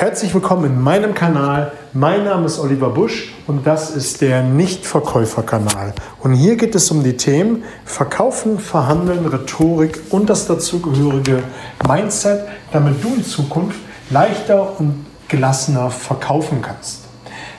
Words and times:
Herzlich 0.00 0.32
willkommen 0.32 0.64
in 0.64 0.80
meinem 0.80 1.12
Kanal. 1.12 1.72
Mein 1.92 2.24
Name 2.24 2.46
ist 2.46 2.58
Oliver 2.58 2.88
Busch 2.88 3.34
und 3.46 3.66
das 3.66 3.90
ist 3.90 4.22
der 4.22 4.42
Nichtverkäufer-Kanal. 4.42 5.92
Und 6.20 6.32
hier 6.32 6.56
geht 6.56 6.74
es 6.74 6.90
um 6.90 7.04
die 7.04 7.18
Themen 7.18 7.64
Verkaufen, 7.84 8.58
Verhandeln, 8.58 9.26
Rhetorik 9.26 10.00
und 10.08 10.30
das 10.30 10.46
dazugehörige 10.46 11.42
Mindset, 11.86 12.48
damit 12.72 13.04
du 13.04 13.14
in 13.14 13.24
Zukunft 13.26 13.78
leichter 14.08 14.80
und 14.80 15.04
gelassener 15.28 15.90
verkaufen 15.90 16.62
kannst. 16.62 17.00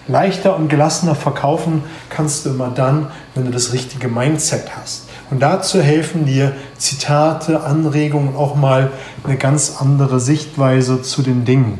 Leichter 0.07 0.55
und 0.55 0.67
gelassener 0.67 1.13
verkaufen 1.13 1.83
kannst 2.09 2.47
du 2.47 2.49
immer 2.49 2.71
dann, 2.71 3.11
wenn 3.35 3.45
du 3.45 3.51
das 3.51 3.71
richtige 3.71 4.07
Mindset 4.07 4.63
hast. 4.81 5.09
Und 5.29 5.41
dazu 5.41 5.79
helfen 5.79 6.25
dir 6.25 6.53
Zitate, 6.79 7.61
Anregungen 7.61 8.29
und 8.29 8.35
auch 8.35 8.55
mal 8.55 8.91
eine 9.23 9.37
ganz 9.37 9.75
andere 9.79 10.19
Sichtweise 10.19 11.03
zu 11.03 11.21
den 11.21 11.45
Dingen. 11.45 11.79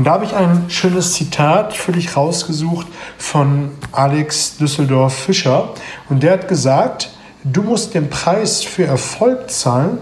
Und 0.00 0.04
da 0.04 0.12
habe 0.12 0.24
ich 0.24 0.34
ein 0.34 0.64
schönes 0.70 1.12
Zitat 1.12 1.74
für 1.74 1.92
dich 1.92 2.16
rausgesucht 2.16 2.86
von 3.18 3.72
Alex 3.92 4.56
Düsseldorf 4.56 5.12
Fischer. 5.12 5.74
Und 6.08 6.22
der 6.22 6.32
hat 6.32 6.48
gesagt, 6.48 7.10
du 7.44 7.60
musst 7.60 7.92
den 7.92 8.08
Preis 8.08 8.62
für 8.62 8.86
Erfolg 8.86 9.50
zahlen, 9.50 9.98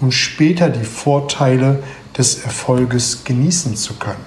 um 0.00 0.10
später 0.10 0.68
die 0.68 0.82
Vorteile 0.82 1.80
des 2.18 2.42
Erfolges 2.42 3.22
genießen 3.22 3.76
zu 3.76 3.94
können. 3.94 4.24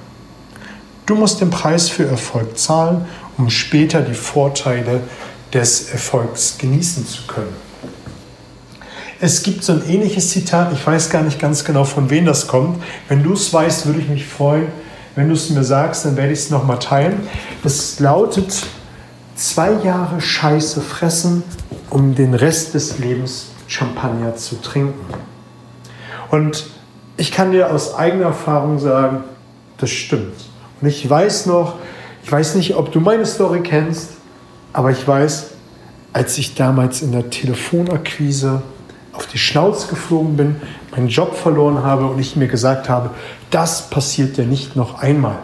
Du 1.05 1.16
musst 1.16 1.42
den 1.42 1.50
Preis 1.50 1.90
für 1.90 2.06
Erfolg 2.06 2.58
zahlen, 2.58 3.04
um 3.38 3.50
später 3.50 4.02
die 4.02 4.14
Vorteile 4.14 5.02
des 5.54 5.90
Erfolgs 5.90 6.58
genießen 6.58 7.06
zu 7.06 7.23
können. 7.28 7.58
Es 9.20 9.44
gibt 9.44 9.66
so 9.66 9.73
ein 9.73 9.84
ähnliches 9.86 10.30
Zitat, 10.30 10.72
ich 10.72 10.88
weiß 10.88 11.09
gar 11.09 11.23
nicht 11.23 11.40
ganz 11.40 11.66
genau, 11.66 11.84
von 11.84 12.09
wem 12.09 12.23
das 12.23 12.48
kommt. 12.48 12.81
Wenn 13.09 13.22
du 13.22 13.34
es 13.34 13.52
weißt, 13.52 13.86
würde 13.86 14.00
ich 14.00 14.08
mich 14.08 14.26
freuen, 14.26 14.67
wenn 15.16 15.27
du 15.27 15.34
es 15.34 15.49
mir 15.49 15.63
sagst, 15.63 16.05
dann 16.05 16.16
werde 16.16 16.34
ich 16.34 16.40
es 16.40 16.49
nochmal 16.49 16.80
teilen. 16.80 17.27
Es 17.63 18.00
lautet, 18.00 18.66
zwei 19.36 19.72
Jahre 19.84 20.22
Scheiße 20.22 20.81
fressen, 20.81 21.44
um 21.89 22.16
den 22.16 22.34
Rest 22.34 22.73
des 22.73 23.00
Lebens 23.00 23.47
Champagner 23.67 24.36
zu 24.36 24.61
trinken. 24.61 25.14
Und 26.31 26.66
ich 27.17 27.31
kann 27.31 27.52
dir 27.52 27.72
aus 27.72 27.95
eigener 27.95 28.25
Erfahrung 28.25 28.80
sagen, 28.80 29.23
das 29.78 29.89
stimmt. 29.89 30.36
Und 30.81 30.88
ich 30.88 31.08
weiß 31.09 31.45
noch, 31.47 31.75
ich 32.23 32.31
weiß 32.31 32.56
nicht, 32.56 32.75
ob 32.75 32.91
du 32.91 33.00
meine 33.00 33.25
Story 33.25 33.62
kennst, 33.62 34.12
aber 34.73 34.91
ich 34.91 35.08
weiß, 35.08 35.47
als 36.14 36.38
ich 36.38 36.56
damals 36.56 37.02
in 37.02 37.12
der 37.12 37.30
Telefonakquise 37.30 38.62
auf 39.14 39.28
die 39.28 39.38
Schnauze 39.38 39.88
geflogen 39.88 40.38
bin, 40.38 40.56
meinen 40.92 41.08
Job 41.08 41.36
verloren 41.36 41.84
habe 41.84 42.08
und 42.08 42.20
ich 42.20 42.36
mir 42.36 42.48
gesagt 42.48 42.90
habe, 42.90 43.12
das 43.52 43.90
passiert 43.90 44.38
ja 44.38 44.45
nicht 44.45 44.76
noch 44.76 45.02
einmal. 45.02 45.40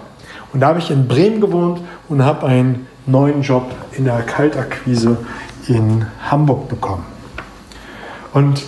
Und 0.53 0.61
da 0.61 0.67
habe 0.67 0.79
ich 0.79 0.89
in 0.89 1.07
Bremen 1.07 1.41
gewohnt 1.41 1.81
und 2.07 2.23
habe 2.23 2.47
einen 2.47 2.87
neuen 3.05 3.41
Job 3.41 3.71
in 3.91 4.05
der 4.05 4.21
Kaltakquise 4.21 5.17
in 5.67 6.05
Hamburg 6.29 6.69
bekommen. 6.69 7.05
Und 8.33 8.63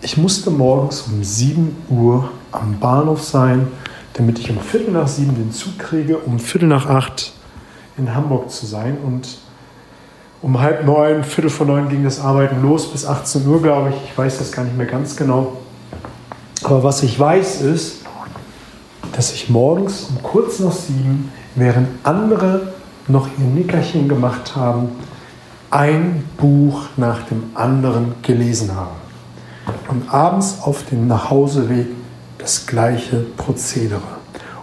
ich 0.00 0.16
musste 0.16 0.50
morgens 0.50 1.02
um 1.02 1.22
7 1.22 1.76
Uhr 1.88 2.28
am 2.50 2.78
Bahnhof 2.78 3.22
sein, 3.22 3.68
damit 4.14 4.38
ich 4.38 4.50
um 4.50 4.58
Viertel 4.58 4.92
nach 4.92 5.08
sieben 5.08 5.34
den 5.34 5.52
Zug 5.52 5.78
kriege, 5.78 6.18
um 6.18 6.38
Viertel 6.38 6.68
nach 6.68 6.86
acht 6.86 7.32
in 7.96 8.14
Hamburg 8.14 8.50
zu 8.50 8.66
sein. 8.66 8.98
Und 9.04 9.38
um 10.42 10.60
halb 10.60 10.84
neun, 10.84 11.24
Viertel 11.24 11.50
vor 11.50 11.66
neun 11.66 11.88
ging 11.88 12.04
das 12.04 12.20
Arbeiten 12.20 12.62
los, 12.62 12.90
bis 12.90 13.06
18 13.06 13.46
Uhr, 13.46 13.62
glaube 13.62 13.90
ich. 13.90 14.10
Ich 14.10 14.18
weiß 14.18 14.38
das 14.38 14.52
gar 14.52 14.64
nicht 14.64 14.76
mehr 14.76 14.86
ganz 14.86 15.16
genau. 15.16 15.56
Aber 16.64 16.84
was 16.84 17.02
ich 17.02 17.18
weiß 17.18 17.62
ist, 17.62 18.02
dass 19.12 19.32
ich 19.32 19.50
morgens 19.50 20.04
um 20.04 20.22
kurz 20.22 20.58
nach 20.60 20.72
sieben, 20.72 21.32
während 21.54 21.88
andere 22.04 22.72
noch 23.08 23.28
ihr 23.38 23.44
Nickerchen 23.44 24.08
gemacht 24.08 24.54
haben, 24.56 24.90
ein 25.70 26.24
Buch 26.36 26.82
nach 26.96 27.22
dem 27.22 27.44
anderen 27.54 28.14
gelesen 28.22 28.74
habe. 28.74 28.90
Und 29.88 30.12
abends 30.12 30.58
auf 30.62 30.84
dem 30.86 31.08
Nachhauseweg 31.08 31.86
das 32.38 32.66
gleiche 32.66 33.24
Prozedere. 33.36 34.00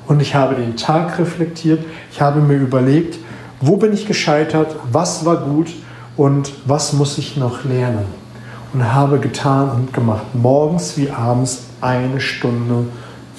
Und 0.07 0.21
ich 0.21 0.35
habe 0.35 0.55
den 0.55 0.75
Tag 0.75 1.19
reflektiert, 1.19 1.83
ich 2.11 2.21
habe 2.21 2.41
mir 2.41 2.57
überlegt, 2.57 3.19
wo 3.61 3.77
bin 3.77 3.93
ich 3.93 4.07
gescheitert, 4.07 4.75
was 4.91 5.25
war 5.25 5.37
gut 5.37 5.67
und 6.17 6.53
was 6.65 6.93
muss 6.93 7.17
ich 7.17 7.37
noch 7.37 7.63
lernen. 7.65 8.05
Und 8.73 8.93
habe 8.93 9.19
getan 9.19 9.69
und 9.71 9.93
gemacht, 9.93 10.25
morgens 10.33 10.97
wie 10.97 11.09
abends 11.09 11.68
eine 11.81 12.19
Stunde 12.19 12.85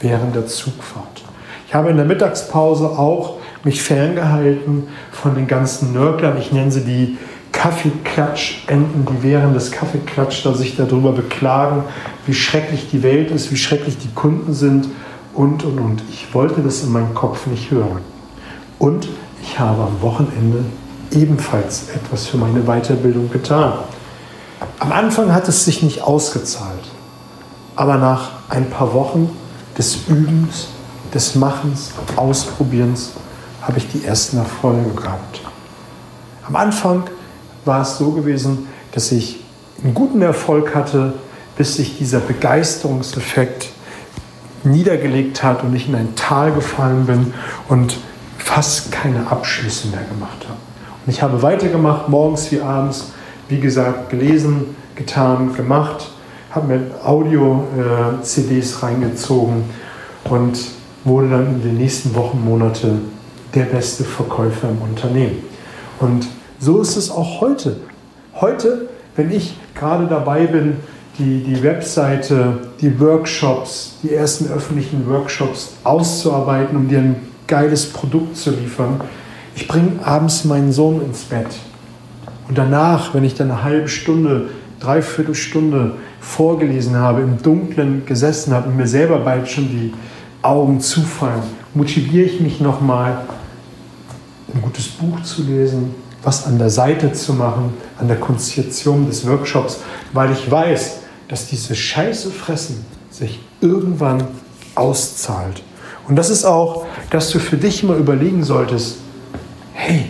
während 0.01 0.34
der 0.34 0.47
Zugfahrt. 0.47 1.23
Ich 1.67 1.75
habe 1.75 1.91
in 1.91 1.97
der 1.97 2.06
Mittagspause 2.06 2.87
auch 2.87 3.37
mich 3.65 3.83
ferngehalten 3.83 4.89
von 5.12 5.34
den 5.34 5.47
ganzen 5.47 5.93
Nörglern. 5.93 6.39
Ich 6.39 6.53
nenne 6.53 6.73
sie 6.73 6.84
die 6.84 7.19
Kaffeeklatsch-Enten, 7.53 9.06
die 9.06 9.23
während 9.23 9.55
des 9.55 9.71
Kaffeeklatsch 9.71 10.45
da 10.45 10.55
sich 10.55 10.77
darüber 10.77 11.12
beklagen, 11.12 11.84
wie 12.27 12.34
schrecklich 12.34 12.89
die 12.91 13.03
Welt 13.03 13.31
ist, 13.31 13.51
wie 13.51 13.56
schrecklich 13.56 13.99
die 13.99 14.12
Kunden 14.15 14.55
sind 14.55 14.89
und, 15.34 15.65
und, 15.65 15.78
und. 15.78 16.03
Ich 16.11 16.33
wollte 16.34 16.61
das 16.62 16.83
in 16.83 16.93
meinem 16.93 17.15
Kopf 17.15 17.47
nicht 17.47 17.71
hören. 17.71 18.01
Und 18.78 19.09
ich 19.43 19.59
habe 19.59 19.83
am 19.83 20.01
Wochenende 20.01 20.65
ebenfalls 21.12 21.89
etwas 21.95 22.27
für 22.27 22.37
meine 22.37 22.62
Weiterbildung 22.62 23.31
getan. 23.31 23.75
Am 24.78 24.93
Anfang 24.93 25.33
hat 25.34 25.49
es 25.49 25.65
sich 25.65 25.83
nicht 25.83 26.03
ausgezahlt, 26.03 26.80
aber 27.81 27.97
nach 27.97 28.33
ein 28.51 28.69
paar 28.69 28.93
Wochen 28.93 29.35
des 29.79 30.07
Übens, 30.07 30.69
des 31.15 31.35
Machens, 31.35 31.93
Ausprobierens 32.15 33.13
habe 33.63 33.79
ich 33.79 33.89
die 33.89 34.05
ersten 34.05 34.37
Erfolge 34.37 34.91
gehabt. 34.91 35.41
Am 36.47 36.57
Anfang 36.57 37.05
war 37.65 37.81
es 37.81 37.97
so 37.97 38.11
gewesen, 38.11 38.69
dass 38.93 39.11
ich 39.13 39.43
einen 39.83 39.95
guten 39.95 40.21
Erfolg 40.21 40.75
hatte, 40.75 41.15
bis 41.57 41.77
sich 41.77 41.97
dieser 41.97 42.21
Begeisterungseffekt 42.21 43.71
niedergelegt 44.63 45.43
hat 45.43 45.65
und 45.65 45.75
ich 45.75 45.89
in 45.89 45.95
ein 45.95 46.15
Tal 46.17 46.53
gefallen 46.53 47.07
bin 47.07 47.33
und 47.71 47.97
fast 48.37 48.93
keine 48.93 49.31
Abschlüsse 49.31 49.89
mehr 49.89 50.05
gemacht 50.05 50.45
habe. 50.45 50.59
Und 51.07 51.11
ich 51.11 51.23
habe 51.23 51.41
weitergemacht, 51.41 52.11
morgens 52.11 52.53
wie 52.53 52.61
abends, 52.61 53.13
wie 53.49 53.59
gesagt, 53.59 54.11
gelesen, 54.11 54.77
getan, 54.97 55.55
gemacht, 55.55 56.11
habe 56.50 56.66
mir 56.66 56.81
Audio-CDs 57.05 58.72
äh, 58.72 58.87
reingezogen 58.87 59.65
und 60.25 60.59
wurde 61.05 61.31
dann 61.31 61.47
in 61.47 61.62
den 61.62 61.78
nächsten 61.78 62.15
Wochen, 62.15 62.44
Monate 62.44 62.99
der 63.55 63.65
beste 63.65 64.05
Verkäufer 64.05 64.69
im 64.69 64.83
Unternehmen. 64.83 65.39
Und 65.99 66.27
so 66.59 66.81
ist 66.81 66.97
es 66.97 67.10
auch 67.10 67.41
heute. 67.41 67.77
Heute, 68.41 68.89
wenn 69.16 69.31
ich 69.31 69.56
gerade 69.75 70.06
dabei 70.06 70.47
bin, 70.47 70.77
die, 71.19 71.43
die 71.43 71.62
Webseite, 71.62 72.59
die 72.81 72.99
Workshops, 73.00 73.97
die 74.03 74.15
ersten 74.15 74.49
öffentlichen 74.49 75.09
Workshops 75.09 75.75
auszuarbeiten, 75.84 76.77
um 76.77 76.89
dir 76.89 76.99
ein 76.99 77.16
geiles 77.47 77.93
Produkt 77.93 78.37
zu 78.37 78.50
liefern. 78.50 79.00
Ich 79.55 79.69
bringe 79.69 80.05
abends 80.05 80.44
meinen 80.44 80.72
Sohn 80.72 81.03
ins 81.03 81.25
Bett. 81.25 81.49
Und 82.49 82.56
danach, 82.56 83.12
wenn 83.15 83.25
ich 83.25 83.34
dann 83.34 83.50
eine 83.50 83.62
halbe 83.62 83.89
Stunde, 83.89 84.49
dreiviertel 84.78 85.34
Stunde 85.34 85.94
vorgelesen 86.21 86.97
habe, 86.97 87.23
im 87.23 87.43
Dunklen 87.43 88.05
gesessen 88.07 88.53
habe 88.53 88.69
und 88.69 88.77
mir 88.77 88.87
selber 88.87 89.19
bald 89.19 89.49
schon 89.49 89.69
die 89.69 89.93
Augen 90.43 90.81
zufallen, 90.81 91.43
motiviere 91.75 92.27
ich 92.27 92.41
mich 92.41 92.61
nochmal, 92.61 93.23
ein 94.55 94.63
gutes 94.63 94.89
Buch 94.89 95.23
zu 95.23 95.43
lesen, 95.45 95.95
was 96.23 96.47
an 96.47 96.59
der 96.59 96.71
Seite 96.71 97.13
zu 97.13 97.35
machen, 97.35 97.73
an 97.99 98.09
der 98.09 98.19
Konzeption 98.19 99.07
des 99.07 99.27
Workshops, 99.27 99.81
weil 100.13 100.33
ich 100.33 100.51
weiß, 100.51 100.99
dass 101.29 101.47
diese 101.47 101.75
Scheiße 101.75 102.31
fressen 102.31 102.85
sich 103.11 103.41
irgendwann 103.61 104.27
auszahlt. 104.75 105.63
Und 106.09 106.17
das 106.17 106.31
ist 106.31 106.45
auch, 106.45 106.87
dass 107.11 107.31
du 107.31 107.39
für 107.39 107.57
dich 107.57 107.83
mal 107.83 107.97
überlegen 107.97 108.43
solltest, 108.43 108.97
hey, 109.73 110.07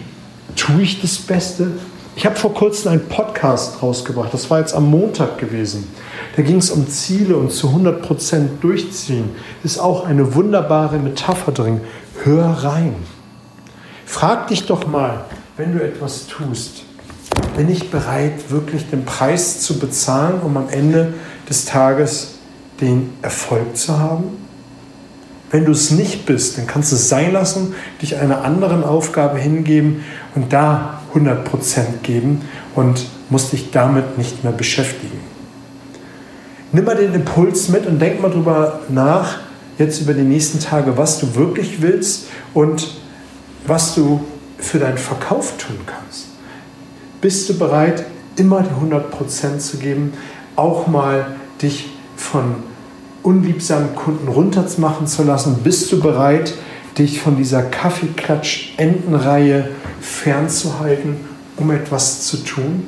tue 0.57 0.83
ich 0.83 1.01
das 1.01 1.19
Beste? 1.19 1.73
Ich 2.17 2.27
habe 2.27 2.37
vor 2.37 2.53
kurzem 2.53 2.93
einen 2.93 3.09
Podcast 3.09 3.83
rausgebracht, 3.83 4.35
das 4.35 4.51
war 4.51 4.59
jetzt 4.59 4.75
am 4.75 4.91
Montag 4.91 5.39
gewesen. 5.39 5.89
Da 6.37 6.43
ging 6.43 6.57
es 6.57 6.71
um 6.71 6.89
Ziele 6.89 7.37
und 7.37 7.53
zu 7.53 7.69
100% 7.69 8.61
durchziehen. 8.61 9.31
Ist 9.63 9.79
auch 9.79 10.05
eine 10.05 10.35
wunderbare 10.35 10.99
Metapher 10.99 11.53
drin. 11.53 11.81
Hör 12.25 12.47
rein. 12.65 12.95
Frag 14.05 14.49
dich 14.49 14.67
doch 14.67 14.87
mal, 14.87 15.25
wenn 15.57 15.73
du 15.73 15.83
etwas 15.83 16.27
tust, 16.27 16.83
bin 17.57 17.71
ich 17.71 17.91
bereit, 17.91 18.51
wirklich 18.51 18.91
den 18.91 19.05
Preis 19.05 19.61
zu 19.63 19.79
bezahlen, 19.79 20.41
um 20.45 20.57
am 20.57 20.69
Ende 20.69 21.15
des 21.49 21.65
Tages 21.65 22.39
den 22.81 23.13
Erfolg 23.23 23.77
zu 23.77 23.99
haben? 23.99 24.50
Wenn 25.51 25.65
du 25.65 25.73
es 25.73 25.91
nicht 25.91 26.27
bist, 26.27 26.59
dann 26.59 26.67
kannst 26.67 26.93
du 26.93 26.97
es 26.97 27.09
sein 27.09 27.33
lassen, 27.33 27.75
dich 28.01 28.17
einer 28.17 28.45
anderen 28.45 28.85
Aufgabe 28.85 29.39
hingeben 29.39 30.05
und 30.35 30.53
da 30.53 31.01
100% 31.15 32.03
geben 32.03 32.43
und 32.77 33.07
musst 33.31 33.53
dich 33.53 33.71
damit 33.73 34.17
nicht 34.17 34.45
mehr 34.45 34.53
beschäftigen. 34.53 35.19
Nimm 36.73 36.85
mal 36.85 36.97
den 36.97 37.15
Impuls 37.15 37.69
mit 37.69 37.87
und 37.87 37.99
denk 37.99 38.21
mal 38.21 38.31
drüber 38.31 38.81
nach, 38.89 39.39
jetzt 39.77 40.01
über 40.01 40.15
die 40.15 40.23
nächsten 40.23 40.61
Tage, 40.61 40.97
was 40.97 41.19
du 41.19 41.35
wirklich 41.35 41.83
willst 41.83 42.29
und 42.55 42.95
was 43.67 43.97
du 43.97 44.25
für 44.59 44.79
deinen 44.79 44.99
Verkauf 44.99 45.57
tun 45.59 45.79
kannst. 45.85 46.27
Bist 47.21 47.49
du 47.49 47.59
bereit, 47.59 48.05
immer 48.37 48.63
die 48.63 48.95
100% 48.95 49.59
zu 49.59 49.79
geben, 49.79 50.13
auch 50.55 50.87
mal 50.87 51.27
dich 51.61 51.91
von 52.17 52.55
unliebsamen 53.23 53.95
Kunden 53.95 54.29
runtermachen 54.29 55.07
zu 55.07 55.23
lassen? 55.23 55.59
Bist 55.63 55.93
du 55.93 56.01
bereit, 56.01 56.55
dich 56.99 57.21
von 57.21 57.37
dieser 57.37 57.63
Kaffeeklatsch-Entenreihe 57.63 59.69
fernzuhalten, 60.01 61.17
um 61.57 61.71
etwas 61.71 62.23
zu 62.23 62.39
tun? 62.39 62.87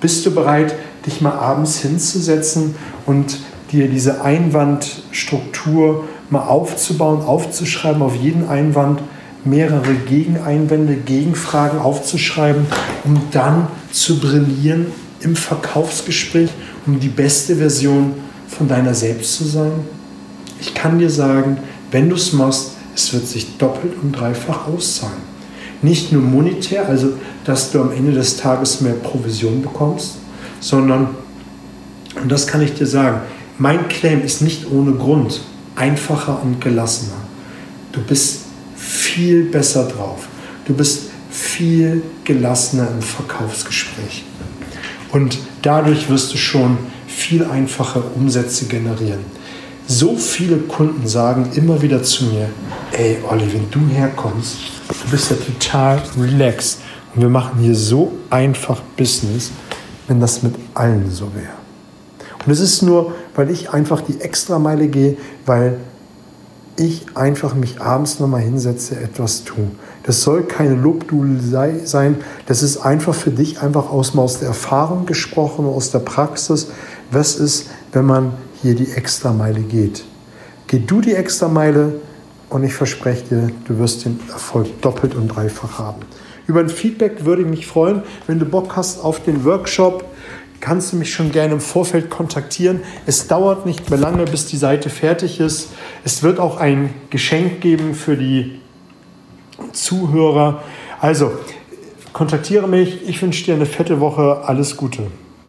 Bist 0.00 0.26
du 0.26 0.32
bereit, 0.32 0.74
dich 1.06 1.20
mal 1.20 1.32
abends 1.32 1.78
hinzusetzen 1.78 2.74
und 3.06 3.38
dir 3.72 3.88
diese 3.88 4.22
Einwandstruktur 4.22 6.04
mal 6.30 6.42
aufzubauen, 6.42 7.22
aufzuschreiben, 7.22 8.02
auf 8.02 8.14
jeden 8.14 8.48
Einwand 8.48 9.00
mehrere 9.44 9.94
Gegeneinwände, 9.94 10.94
Gegenfragen 10.94 11.78
aufzuschreiben, 11.78 12.66
um 13.04 13.20
dann 13.30 13.68
zu 13.92 14.20
brillieren 14.20 14.86
im 15.20 15.36
Verkaufsgespräch, 15.36 16.50
um 16.86 17.00
die 17.00 17.08
beste 17.08 17.56
Version 17.56 18.14
von 18.48 18.66
deiner 18.68 18.94
selbst 18.94 19.34
zu 19.34 19.44
sein? 19.44 19.72
Ich 20.60 20.74
kann 20.74 20.98
dir 20.98 21.10
sagen, 21.10 21.58
wenn 21.90 22.08
du 22.08 22.16
es 22.16 22.32
machst, 22.32 22.72
es 22.94 23.12
wird 23.12 23.26
sich 23.26 23.58
doppelt 23.58 23.94
und 24.02 24.12
dreifach 24.12 24.66
auszahlen. 24.66 25.28
Nicht 25.82 26.10
nur 26.12 26.22
monetär, 26.22 26.88
also 26.88 27.12
dass 27.44 27.70
du 27.70 27.80
am 27.80 27.92
Ende 27.92 28.12
des 28.12 28.36
Tages 28.36 28.80
mehr 28.80 28.94
Provision 28.94 29.62
bekommst, 29.62 30.16
sondern, 30.60 31.10
und 32.20 32.32
das 32.32 32.48
kann 32.48 32.60
ich 32.62 32.74
dir 32.74 32.86
sagen, 32.86 33.20
mein 33.58 33.88
Claim 33.88 34.22
ist 34.22 34.42
nicht 34.42 34.70
ohne 34.70 34.92
Grund 34.92 35.40
einfacher 35.76 36.42
und 36.42 36.60
gelassener. 36.60 37.16
Du 37.92 38.00
bist 38.00 38.40
viel 38.76 39.44
besser 39.44 39.84
drauf. 39.84 40.28
Du 40.66 40.74
bist 40.74 41.10
viel 41.30 42.02
gelassener 42.24 42.88
im 42.90 43.02
Verkaufsgespräch. 43.02 44.24
Und 45.12 45.38
dadurch 45.62 46.10
wirst 46.10 46.32
du 46.32 46.36
schon 46.36 46.78
viel 47.18 47.44
einfacher 47.44 48.02
Umsätze 48.14 48.66
generieren. 48.66 49.24
So 49.88 50.16
viele 50.16 50.58
Kunden 50.58 51.08
sagen 51.08 51.50
immer 51.54 51.82
wieder 51.82 52.02
zu 52.02 52.26
mir, 52.26 52.48
ey 52.92 53.18
Olli, 53.28 53.52
wenn 53.52 53.68
du 53.70 53.80
herkommst, 53.92 54.56
du 54.88 55.10
bist 55.10 55.30
ja 55.30 55.36
total 55.36 56.00
relaxed 56.16 56.78
und 57.14 57.22
wir 57.22 57.28
machen 57.28 57.58
hier 57.60 57.74
so 57.74 58.12
einfach 58.30 58.80
Business, 58.96 59.50
wenn 60.06 60.20
das 60.20 60.42
mit 60.42 60.54
allen 60.74 61.10
so 61.10 61.34
wäre. 61.34 61.58
Und 62.46 62.52
es 62.52 62.60
ist 62.60 62.82
nur, 62.82 63.14
weil 63.34 63.50
ich 63.50 63.70
einfach 63.70 64.00
die 64.00 64.20
Extrameile 64.20 64.86
gehe, 64.86 65.16
weil 65.44 65.78
ich 66.76 67.06
einfach 67.16 67.54
mich 67.54 67.80
abends 67.80 68.20
nochmal 68.20 68.42
hinsetze, 68.42 69.00
etwas 69.00 69.42
tue. 69.42 69.70
Das 70.04 70.22
soll 70.22 70.44
keine 70.44 70.74
Lobdudel 70.74 71.40
sein, 71.40 72.16
das 72.46 72.62
ist 72.62 72.78
einfach 72.78 73.14
für 73.14 73.30
dich 73.30 73.60
einfach 73.60 73.90
aus, 73.90 74.16
aus 74.16 74.38
der 74.38 74.48
Erfahrung 74.48 75.04
gesprochen, 75.04 75.66
aus 75.66 75.90
der 75.90 75.98
Praxis. 75.98 76.68
Was 77.10 77.36
ist, 77.36 77.70
wenn 77.92 78.04
man 78.04 78.32
hier 78.62 78.74
die 78.74 78.90
Extrameile 78.90 79.60
geht? 79.60 80.04
Geh 80.66 80.78
du 80.78 81.00
die 81.00 81.14
Extrameile 81.14 82.00
und 82.50 82.64
ich 82.64 82.74
verspreche 82.74 83.24
dir, 83.24 83.50
du 83.66 83.78
wirst 83.78 84.04
den 84.04 84.20
Erfolg 84.30 84.82
doppelt 84.82 85.14
und 85.14 85.28
dreifach 85.28 85.78
haben. 85.78 86.02
Über 86.46 86.60
ein 86.60 86.68
Feedback 86.68 87.24
würde 87.24 87.42
ich 87.42 87.48
mich 87.48 87.66
freuen, 87.66 88.02
wenn 88.26 88.38
du 88.38 88.44
Bock 88.44 88.76
hast 88.76 89.04
auf 89.04 89.22
den 89.22 89.44
Workshop 89.44 90.04
kannst 90.60 90.92
du 90.92 90.96
mich 90.96 91.12
schon 91.12 91.30
gerne 91.32 91.54
im 91.54 91.60
Vorfeld 91.60 92.10
kontaktieren. 92.10 92.80
Es 93.06 93.28
dauert 93.28 93.66
nicht 93.66 93.90
mehr 93.90 93.98
lange, 93.98 94.24
bis 94.24 94.46
die 94.46 94.56
Seite 94.56 94.90
fertig 94.90 95.40
ist. 95.40 95.68
Es 96.04 96.22
wird 96.22 96.38
auch 96.40 96.56
ein 96.56 96.92
Geschenk 97.10 97.60
geben 97.60 97.94
für 97.94 98.16
die 98.16 98.60
Zuhörer. 99.72 100.62
Also, 101.00 101.32
kontaktiere 102.12 102.66
mich. 102.66 103.08
Ich 103.08 103.22
wünsche 103.22 103.44
dir 103.44 103.54
eine 103.54 103.66
fette 103.66 104.00
Woche. 104.00 104.42
Alles 104.44 104.76
Gute. 104.76 105.04